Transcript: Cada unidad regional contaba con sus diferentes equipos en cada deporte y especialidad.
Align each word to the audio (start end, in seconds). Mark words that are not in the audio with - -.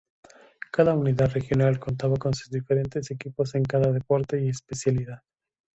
Cada 0.71 0.95
unidad 0.95 1.29
regional 1.31 1.79
contaba 1.79 2.15
con 2.17 2.33
sus 2.33 2.49
diferentes 2.49 3.11
equipos 3.11 3.53
en 3.53 3.61
cada 3.65 3.91
deporte 3.91 4.41
y 4.43 4.49
especialidad. 4.49 5.21